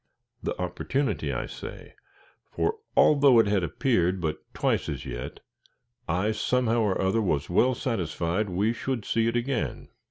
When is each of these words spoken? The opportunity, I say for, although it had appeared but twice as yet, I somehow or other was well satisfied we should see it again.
The 0.41 0.59
opportunity, 0.59 1.31
I 1.31 1.45
say 1.45 1.93
for, 2.49 2.77
although 2.97 3.37
it 3.37 3.45
had 3.45 3.63
appeared 3.63 4.19
but 4.19 4.39
twice 4.51 4.89
as 4.89 5.05
yet, 5.05 5.41
I 6.07 6.31
somehow 6.31 6.79
or 6.79 6.99
other 6.99 7.21
was 7.21 7.51
well 7.51 7.75
satisfied 7.75 8.49
we 8.49 8.73
should 8.73 9.05
see 9.05 9.27
it 9.27 9.35
again. 9.35 9.89